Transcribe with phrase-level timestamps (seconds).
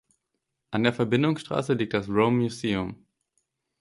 [0.71, 3.05] An der Verbindungsstraße liegt das "Rome Museum".